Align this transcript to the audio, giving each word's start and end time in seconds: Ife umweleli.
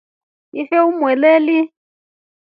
Ife 0.61 0.77
umweleli. 0.89 1.59